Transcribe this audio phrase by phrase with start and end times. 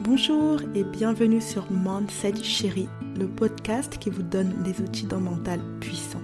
[0.00, 5.60] Bonjour et bienvenue sur Mindset Chérie, le podcast qui vous donne des outils d'un mental
[5.80, 6.22] puissant.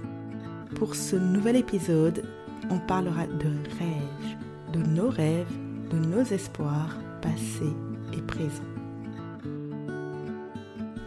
[0.75, 2.25] Pour ce nouvel épisode,
[2.71, 4.37] on parlera de rêves,
[4.73, 5.53] de nos rêves,
[5.91, 7.73] de nos espoirs passés
[8.13, 8.63] et présents.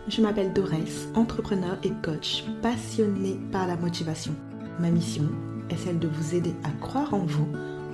[0.08, 4.34] Je m'appelle Dorès, entrepreneur et coach passionnée par la motivation.
[4.80, 5.30] Ma mission
[5.70, 7.48] est celle de vous aider à croire en vous,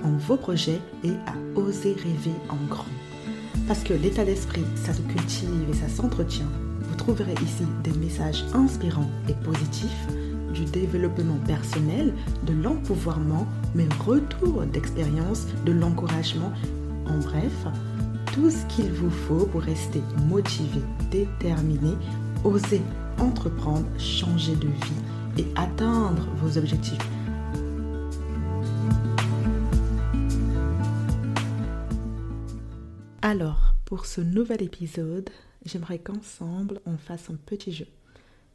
[0.04, 2.84] en vos projets et à oser rêver en grand.
[3.66, 6.50] Parce que l'état d'esprit, ça se cultive et ça s'entretient.
[6.82, 10.06] Vous trouverez ici des messages inspirants et positifs,
[10.52, 12.12] du développement personnel,
[12.44, 16.52] de l'empouvoirment, mais retour d'expérience, de l'encouragement,
[17.06, 17.66] en bref,
[18.32, 20.80] tout ce qu'il vous faut pour rester motivé,
[21.10, 21.96] déterminé,
[22.44, 22.82] oser
[23.20, 26.98] entreprendre, changer de vie et atteindre vos objectifs.
[33.34, 35.28] Alors, pour ce nouvel épisode,
[35.64, 37.88] j'aimerais qu'ensemble on fasse un petit jeu,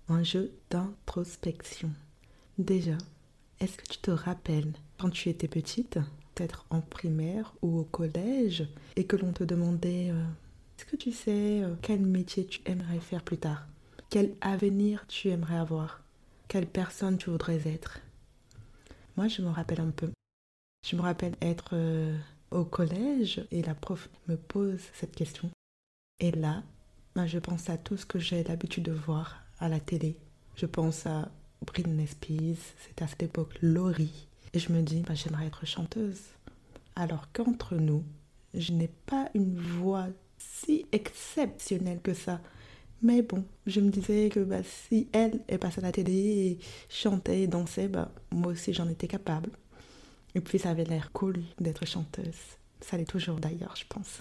[0.07, 1.91] un jeu d'introspection.
[2.57, 2.97] Déjà,
[3.59, 5.99] est-ce que tu te rappelles quand tu étais petite
[6.37, 10.23] être en primaire ou au collège et que l'on te demandait euh,
[10.77, 13.67] est-ce que tu sais euh, quel métier tu aimerais faire plus tard?
[14.09, 15.99] Quel avenir tu aimerais avoir?
[16.47, 17.99] Quelle personne tu voudrais être?
[19.17, 20.09] Moi, je me rappelle un peu.
[20.87, 22.17] Je me rappelle être euh,
[22.51, 25.49] au collège et la prof me pose cette question.
[26.19, 26.63] Et là,
[27.15, 30.17] ben, je pense à tout ce que j'ai l'habitude de voir à la télé.
[30.55, 31.31] Je pense à
[31.65, 36.21] Britney Spears, c'était à cette époque Laurie, et je me dis, bah, j'aimerais être chanteuse.
[36.95, 38.03] Alors qu'entre nous,
[38.53, 42.41] je n'ai pas une voix si exceptionnelle que ça.
[43.01, 46.59] Mais bon, je me disais que bah, si elle est passée à la télé et
[46.89, 49.51] chantait et dansait, bah, moi aussi j'en étais capable.
[50.35, 52.57] Et puis ça avait l'air cool d'être chanteuse.
[52.81, 54.19] Ça l'est toujours d'ailleurs, je pense.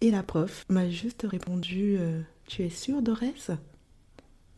[0.00, 3.50] Et la prof m'a juste répondu euh, Tu es sûre, Dorès?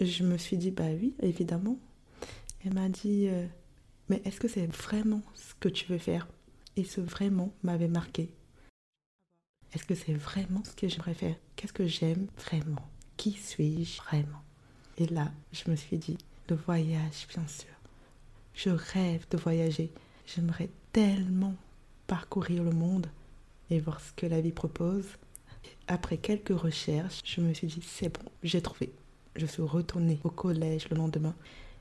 [0.00, 1.78] Je me suis dit Bah oui, évidemment.
[2.64, 3.46] Elle m'a dit euh,
[4.12, 6.28] mais est-ce que c'est vraiment ce que tu veux faire?
[6.76, 8.30] Et ce vraiment m'avait marqué.
[9.72, 14.42] Est-ce que c'est vraiment ce que j'aimerais faire Qu'est-ce que j'aime vraiment Qui suis-je vraiment?
[14.98, 16.18] Et là, je me suis dit,
[16.50, 17.72] le voyage, bien sûr.
[18.54, 19.90] Je rêve de voyager.
[20.26, 21.54] J'aimerais tellement
[22.06, 23.06] parcourir le monde
[23.70, 25.06] et voir ce que la vie propose.
[25.88, 28.92] Après quelques recherches, je me suis dit, c'est bon, j'ai trouvé.
[29.36, 31.34] Je suis retournée au collège le lendemain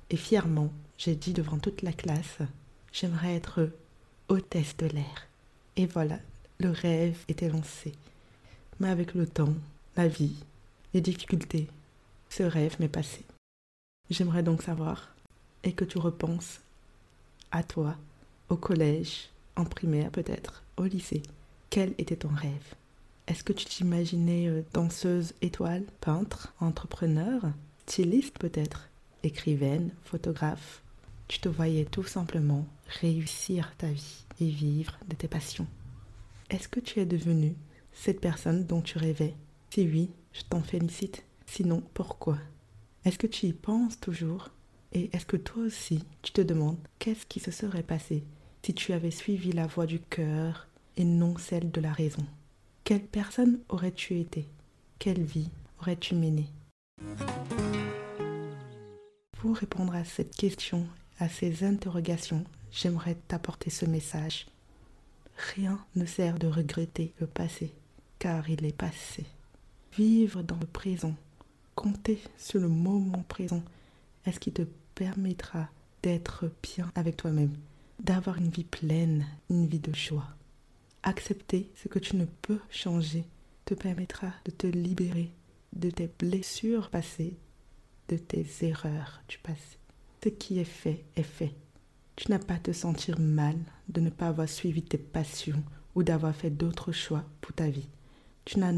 [0.10, 2.40] et fièrement, j'ai dit devant toute la classe,
[2.92, 3.70] j'aimerais être
[4.30, 5.28] hôtesse de l'air.
[5.76, 6.20] Et voilà,
[6.60, 7.94] le rêve était lancé.
[8.80, 9.54] Mais avec le temps,
[9.96, 10.36] la vie,
[10.94, 11.68] les difficultés,
[12.30, 13.24] ce rêve m'est passé.
[14.10, 15.10] J'aimerais donc savoir,
[15.64, 16.62] et que tu repenses
[17.52, 17.96] à toi,
[18.50, 21.24] au collège, en primaire peut-être, au lycée,
[21.70, 22.76] quel était ton rêve?
[23.28, 27.42] Est-ce que tu t'imaginais euh, danseuse étoile, peintre, entrepreneur,
[27.86, 28.90] styliste peut-être
[29.24, 30.82] écrivaine, photographe,
[31.28, 32.66] tu te voyais tout simplement
[33.00, 35.68] réussir ta vie et vivre de tes passions.
[36.50, 37.56] Est-ce que tu es devenue
[37.94, 39.36] cette personne dont tu rêvais?
[39.70, 41.24] Si oui, je t'en félicite.
[41.46, 42.38] Sinon, pourquoi?
[43.06, 44.50] Est-ce que tu y penses toujours?
[44.94, 48.24] Et est-ce que toi aussi, tu te demandes qu'est-ce qui se serait passé
[48.64, 52.26] si tu avais suivi la voie du cœur et non celle de la raison?
[52.84, 54.50] Quelle personne aurais-tu été?
[55.00, 56.50] Quelle vie aurais-tu menée?
[59.32, 60.86] Pour répondre à cette question,
[61.20, 64.48] à ces interrogations, j'aimerais t'apporter ce message.
[65.56, 67.74] Rien ne sert de regretter le passé,
[68.20, 69.26] car il est passé.
[69.98, 71.16] Vivre dans le présent,
[71.76, 73.64] compter sur le moment présent,
[74.26, 74.64] est ce qui te
[74.96, 75.70] permettra
[76.04, 77.56] d'être bien avec toi-même,
[78.00, 80.28] d'avoir une vie pleine, une vie de joie.
[81.04, 83.26] Accepter ce que tu ne peux changer
[83.66, 85.32] te permettra de te libérer
[85.74, 87.38] de tes blessures passées
[88.12, 89.78] de tes erreurs du passé.
[90.24, 91.56] Ce qui est fait est fait.
[92.18, 93.56] Tu n'as pas à te sentir mal
[93.88, 95.64] de ne pas avoir suivi tes passions
[95.96, 97.88] ou d'avoir fait d'autres choix pour ta vie.
[98.44, 98.74] Tu n'as,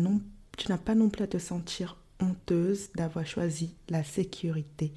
[0.58, 4.94] tu n'as pas non plus à te sentir honteuse d'avoir choisi la sécurité.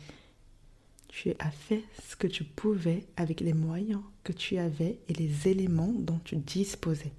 [1.16, 5.48] Tu as fait ce que tu pouvais avec les moyens que tu avais et les
[5.48, 7.12] éléments dont tu disposais.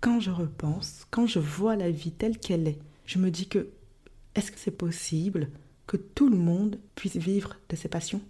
[0.00, 3.68] Quand je repense, quand je vois la vie telle qu'elle est, je me dis que
[4.34, 5.50] est-ce que c'est possible
[5.86, 8.20] que tout le monde puisse vivre de ses passions?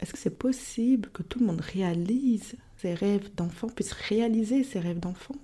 [0.00, 4.80] Est-ce que c'est possible que tout le monde réalise ses rêves d'enfant, puisse réaliser ses
[4.80, 5.36] rêves d'enfant?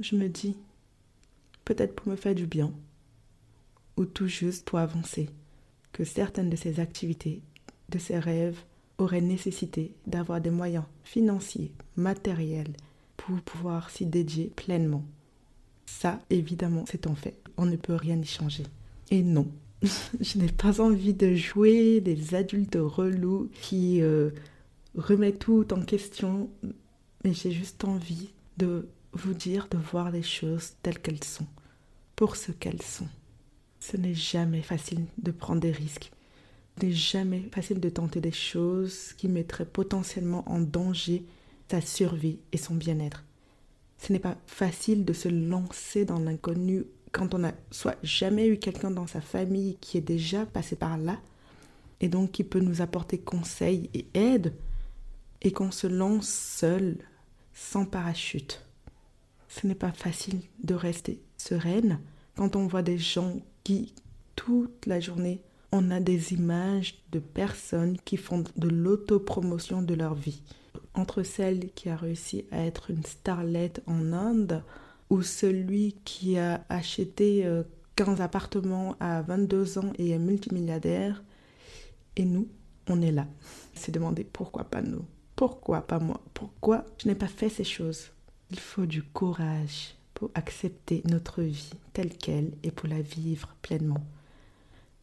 [0.00, 0.56] Je me dis,
[1.66, 2.72] peut-être pour me faire du bien,
[3.98, 5.28] ou tout juste pour avancer,
[5.92, 7.42] que certaines de ces activités,
[7.88, 8.58] de ces rêves,
[8.98, 12.74] auraient nécessité d'avoir des moyens financiers, matériels
[13.16, 15.04] pour pouvoir s'y dédier pleinement.
[15.86, 17.38] Ça, évidemment, c'est en fait.
[17.56, 18.64] On ne peut rien y changer.
[19.10, 19.46] Et non,
[20.20, 24.30] je n'ai pas envie de jouer des adultes relous qui euh,
[24.96, 26.50] remettent tout en question,
[27.24, 31.46] mais j'ai juste envie de vous dire de voir les choses telles qu'elles sont,
[32.16, 33.08] pour ce qu'elles sont.
[33.80, 36.10] Ce n'est jamais facile de prendre des risques.
[36.80, 41.24] N'est jamais facile de tenter des choses qui mettraient potentiellement en danger
[41.68, 43.24] sa survie et son bien-être.
[43.98, 48.58] Ce n'est pas facile de se lancer dans l'inconnu quand on n'a soit jamais eu
[48.58, 51.18] quelqu'un dans sa famille qui est déjà passé par là
[52.00, 54.54] et donc qui peut nous apporter conseils et aide
[55.42, 56.98] et qu'on se lance seul
[57.54, 58.64] sans parachute.
[59.48, 61.98] Ce n'est pas facile de rester sereine
[62.36, 63.94] quand on voit des gens qui,
[64.36, 65.42] toute la journée,
[65.72, 70.42] on a des images de personnes qui font de l'autopromotion de leur vie.
[70.94, 74.62] Entre celle qui a réussi à être une starlette en Inde
[75.10, 77.46] ou celui qui a acheté
[77.96, 81.22] 15 euh, appartements à 22 ans et est multimilliardaire,
[82.16, 82.48] et nous,
[82.88, 83.26] on est là.
[83.74, 85.04] C'est demander pourquoi pas nous
[85.36, 88.10] Pourquoi pas moi Pourquoi je n'ai pas fait ces choses
[88.50, 94.04] Il faut du courage pour accepter notre vie telle qu'elle et pour la vivre pleinement.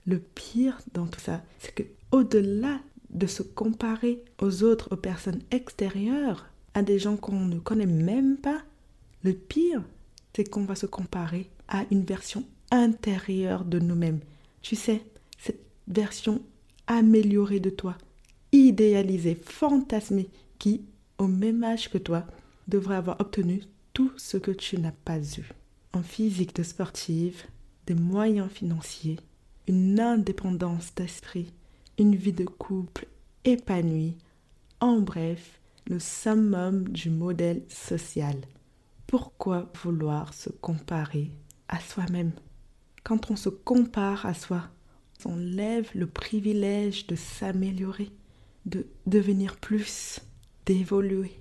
[0.05, 2.79] Le pire dans tout ça, c'est que au-delà
[3.09, 8.37] de se comparer aux autres, aux personnes extérieures, à des gens qu'on ne connaît même
[8.37, 8.61] pas,
[9.23, 9.81] le pire,
[10.35, 14.19] c'est qu'on va se comparer à une version intérieure de nous-mêmes.
[14.61, 15.01] Tu sais,
[15.39, 16.41] cette version
[16.87, 17.97] améliorée de toi,
[18.51, 20.29] idéalisée, fantasmée,
[20.59, 20.85] qui,
[21.17, 22.25] au même âge que toi,
[22.67, 23.63] devrait avoir obtenu
[23.93, 25.49] tout ce que tu n'as pas eu.
[25.93, 27.43] En physique de sportive,
[27.87, 29.17] des moyens financiers,
[29.67, 31.53] une indépendance d'esprit,
[31.97, 33.07] une vie de couple
[33.43, 34.17] épanouie,
[34.79, 38.35] en bref, le summum du modèle social.
[39.07, 41.31] Pourquoi vouloir se comparer
[41.67, 42.31] à soi-même?
[43.03, 44.63] Quand on se compare à soi,
[45.25, 48.11] on lève le privilège de s'améliorer,
[48.65, 50.19] de devenir plus,
[50.65, 51.39] d'évoluer.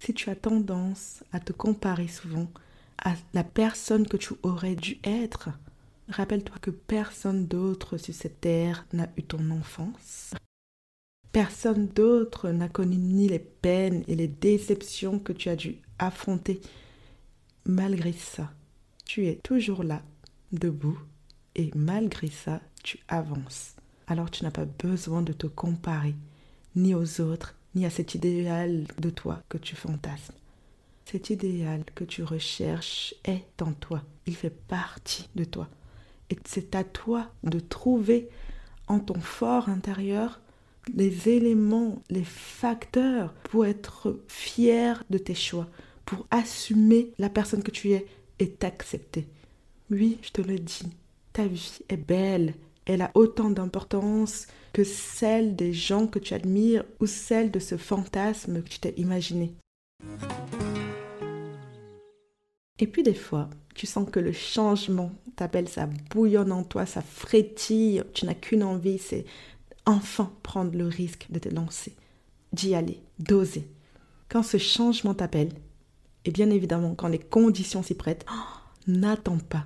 [0.00, 2.48] Si tu as tendance à te comparer souvent
[3.02, 5.50] à la personne que tu aurais dû être,
[6.08, 10.34] rappelle-toi que personne d'autre sur cette terre n'a eu ton enfance.
[11.32, 16.60] Personne d'autre n'a connu ni les peines et les déceptions que tu as dû affronter.
[17.64, 18.50] Malgré ça,
[19.04, 20.02] tu es toujours là,
[20.52, 20.98] debout,
[21.54, 23.74] et malgré ça, tu avances.
[24.06, 26.14] Alors tu n'as pas besoin de te comparer,
[26.76, 30.34] ni aux autres, ni à cet idéal de toi que tu fantasmes.
[31.04, 34.02] Cet idéal que tu recherches est en toi.
[34.26, 35.68] Il fait partie de toi.
[36.30, 38.28] Et c'est à toi de trouver
[38.86, 40.40] en ton fort intérieur
[40.94, 45.68] les éléments, les facteurs pour être fier de tes choix,
[46.04, 48.06] pour assumer la personne que tu es
[48.38, 49.26] et t'accepter.
[49.90, 50.88] Oui, je te le dis,
[51.32, 52.54] ta vie est belle,
[52.86, 57.76] elle a autant d'importance que celle des gens que tu admires ou celle de ce
[57.76, 59.52] fantasme que tu t'es imaginé.
[62.78, 67.00] Et puis des fois, tu sens que le changement t'appelle, ça bouillonne en toi, ça
[67.00, 69.24] frétille, tu n'as qu'une envie, c'est
[69.86, 71.94] enfin prendre le risque de te lancer,
[72.52, 73.66] d'y aller, d'oser.
[74.28, 75.52] Quand ce changement t'appelle,
[76.24, 78.26] et bien évidemment quand les conditions s'y prêtent,
[78.86, 79.64] n'attends pas,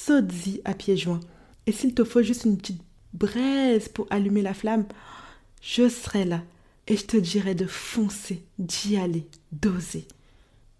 [0.00, 1.20] saute-y à pieds joints.
[1.66, 2.80] Et s'il te faut juste une petite
[3.12, 4.86] braise pour allumer la flamme,
[5.60, 6.42] je serai là
[6.86, 10.06] et je te dirai de foncer, d'y aller, d'oser.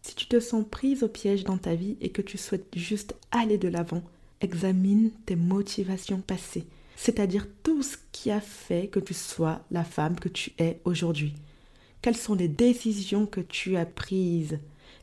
[0.00, 3.14] Si tu te sens prise au piège dans ta vie et que tu souhaites juste
[3.30, 4.02] aller de l'avant,
[4.40, 6.66] examine tes motivations passées,
[6.96, 11.34] c'est-à-dire tout ce qui a fait que tu sois la femme que tu es aujourd'hui.
[12.02, 14.58] Quelles sont les décisions que tu as prises,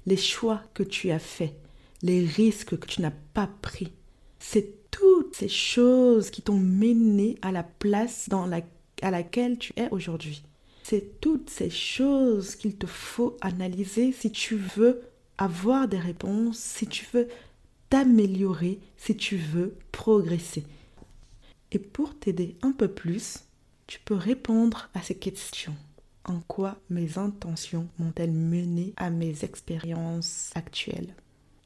[0.06, 1.56] les choix que tu as faits,
[2.02, 3.92] les risques que tu n'as pas pris?
[4.40, 8.62] C'est toutes ces choses qui t'ont mené à la place dans la,
[9.02, 10.44] à laquelle tu es aujourd'hui.
[10.84, 15.02] C'est toutes ces choses qu'il te faut analyser si tu veux
[15.38, 17.28] avoir des réponses, si tu veux
[17.90, 20.66] t'améliorer, si tu veux progresser.
[21.72, 23.42] Et pour t'aider un peu plus,
[23.88, 25.76] tu peux répondre à ces questions.
[26.24, 31.16] En quoi mes intentions m'ont-elles mené à mes expériences actuelles?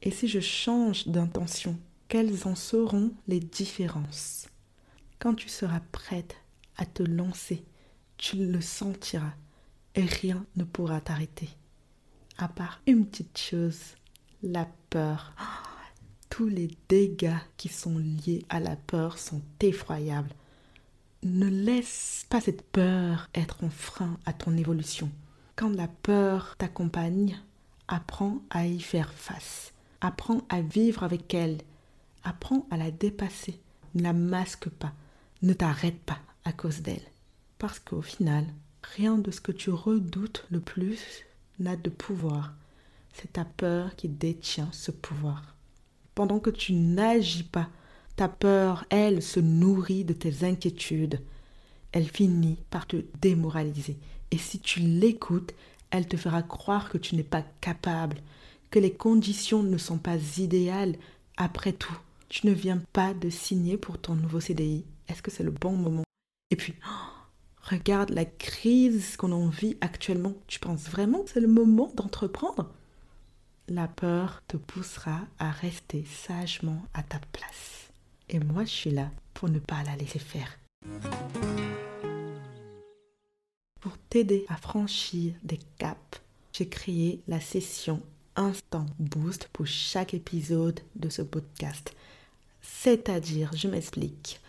[0.02, 4.48] Et si je change d'intention, quelles en seront les différences?
[5.18, 6.36] Quand tu seras prête
[6.76, 7.62] à te lancer
[8.20, 9.32] tu le sentiras
[9.94, 11.48] et rien ne pourra t'arrêter.
[12.36, 13.80] À part une petite chose,
[14.42, 15.32] la peur.
[16.30, 20.30] Tous les dégâts qui sont liés à la peur sont effroyables.
[21.22, 25.10] Ne laisse pas cette peur être un frein à ton évolution.
[25.56, 27.38] Quand la peur t'accompagne,
[27.88, 29.74] apprends à y faire face.
[30.00, 31.58] Apprends à vivre avec elle.
[32.24, 33.60] Apprends à la dépasser.
[33.94, 34.94] Ne la masque pas.
[35.42, 37.04] Ne t'arrête pas à cause d'elle.
[37.58, 38.46] Parce qu'au final,
[38.82, 41.24] rien de ce que tu redoutes le plus
[41.58, 42.54] n'a de pouvoir.
[43.12, 45.54] C'est ta peur qui détient ce pouvoir.
[46.14, 47.68] Pendant que tu n'agis pas,
[48.16, 51.20] ta peur, elle, se nourrit de tes inquiétudes.
[51.92, 53.96] Elle finit par te démoraliser.
[54.30, 55.54] Et si tu l'écoutes,
[55.90, 58.18] elle te fera croire que tu n'es pas capable,
[58.70, 60.96] que les conditions ne sont pas idéales.
[61.36, 61.96] Après tout,
[62.28, 64.84] tu ne viens pas de signer pour ton nouveau CDI.
[65.08, 66.04] Est-ce que c'est le bon moment?
[66.50, 66.74] Et puis,
[67.62, 70.34] regarde la crise qu'on en vit actuellement.
[70.46, 72.70] Tu penses vraiment que c'est le moment d'entreprendre?
[73.72, 77.92] La peur te poussera à rester sagement à ta place.
[78.28, 80.58] Et moi, je suis là pour ne pas la laisser faire.
[83.80, 86.20] Pour t'aider à franchir des caps,
[86.52, 88.02] j'ai créé la session
[88.34, 91.94] Instant Boost pour chaque épisode de ce podcast.
[92.60, 94.40] C'est-à-dire, je m'explique,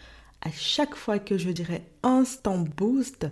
[0.41, 3.27] à chaque fois que je dirais Instant Boost,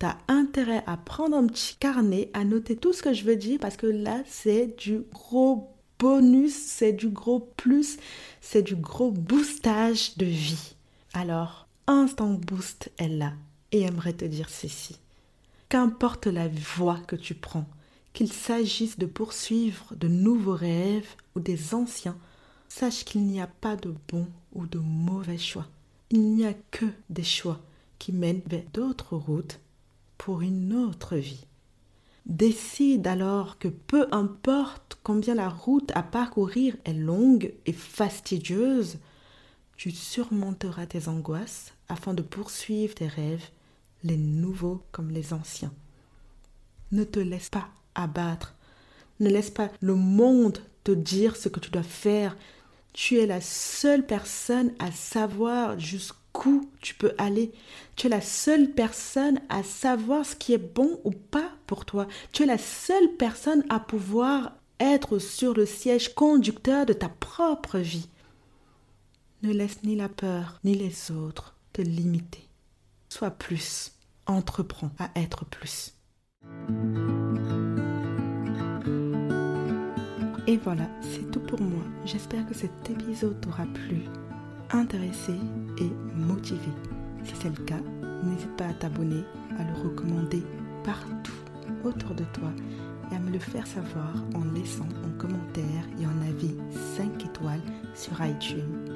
[0.00, 3.36] tu as intérêt à prendre un petit carnet, à noter tout ce que je veux
[3.36, 7.98] dire parce que là, c'est du gros bonus, c'est du gros plus,
[8.40, 10.74] c'est du gros boostage de vie.
[11.12, 13.34] Alors, Instant Boost est là
[13.72, 14.96] et aimerait te dire ceci.
[15.68, 17.66] Qu'importe la voie que tu prends,
[18.14, 22.16] qu'il s'agisse de poursuivre de nouveaux rêves ou des anciens,
[22.68, 25.66] sache qu'il n'y a pas de bon ou de mauvais choix.
[26.10, 27.60] Il n'y a que des choix
[27.98, 29.60] qui mènent vers d'autres routes
[30.20, 31.46] pour une autre vie.
[32.26, 38.98] Décide alors que peu importe combien la route à parcourir est longue et fastidieuse,
[39.78, 43.48] tu surmonteras tes angoisses afin de poursuivre tes rêves
[44.04, 45.72] les nouveaux comme les anciens.
[46.92, 48.54] Ne te laisse pas abattre.
[49.20, 52.36] Ne laisse pas le monde te dire ce que tu dois faire.
[52.92, 55.78] Tu es la seule personne à savoir
[56.40, 57.52] jusqu'où tu peux aller.
[57.96, 62.06] Tu es la seule personne à savoir ce qui est bon ou pas pour toi.
[62.32, 67.78] Tu es la seule personne à pouvoir être sur le siège conducteur de ta propre
[67.78, 68.08] vie.
[69.42, 72.48] Ne laisse ni la peur ni les autres te limiter.
[73.08, 73.92] Sois plus.
[74.26, 75.94] Entreprends à être plus.
[80.46, 81.82] Et voilà, c'est tout pour moi.
[82.04, 84.04] J'espère que cet épisode t'aura plu,
[84.72, 85.34] intéressé
[85.78, 86.60] et motivé.
[87.24, 87.80] Si c'est le cas,
[88.22, 89.24] n'hésite pas à t'abonner,
[89.58, 90.42] à le recommander
[90.84, 91.32] partout
[91.84, 92.50] autour de toi
[93.10, 96.54] et à me le faire savoir en laissant un commentaire et un avis
[96.96, 97.62] 5 étoiles
[97.94, 98.88] sur iTunes.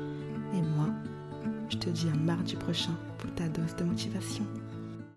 [0.55, 0.89] Et moi,
[1.69, 4.45] je te dis à mardi prochain pour ta dose de motivation.